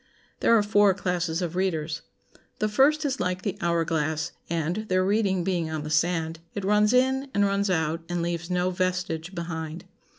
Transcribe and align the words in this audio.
There 0.39 0.57
are 0.57 0.63
four 0.63 0.95
classes 0.95 1.43
of 1.43 1.55
readers. 1.55 2.01
The 2.57 2.67
first 2.67 3.05
is 3.05 3.19
like 3.19 3.43
the 3.43 3.55
hour 3.61 3.85
glass, 3.85 4.31
and, 4.49 4.77
their 4.89 5.05
reading 5.05 5.43
being 5.43 5.69
on 5.69 5.83
the 5.83 5.91
sand, 5.91 6.39
it 6.55 6.65
runs 6.65 6.91
in 6.91 7.29
and 7.35 7.45
runs 7.45 7.69
out, 7.69 8.01
and 8.09 8.23
leaves 8.23 8.49
no 8.49 8.71
vestige 8.71 9.35
behind. 9.35 9.85